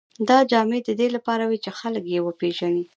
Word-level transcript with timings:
دا 0.27 0.37
جامې 0.51 0.79
د 0.87 0.89
دې 0.99 1.07
لپاره 1.15 1.43
وې 1.45 1.57
چې 1.63 1.71
خلک 1.79 2.03
یې 2.13 2.19
وپېژني. 2.23 2.85